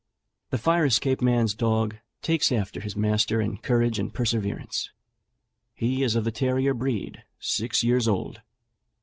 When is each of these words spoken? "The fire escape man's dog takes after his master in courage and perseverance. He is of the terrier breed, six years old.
"The 0.49 0.57
fire 0.57 0.83
escape 0.85 1.21
man's 1.21 1.53
dog 1.53 1.97
takes 2.23 2.51
after 2.51 2.79
his 2.81 2.95
master 2.95 3.39
in 3.39 3.57
courage 3.57 3.99
and 3.99 4.11
perseverance. 4.11 4.89
He 5.75 6.01
is 6.01 6.15
of 6.15 6.23
the 6.23 6.31
terrier 6.31 6.73
breed, 6.73 7.21
six 7.39 7.83
years 7.83 8.07
old. 8.07 8.41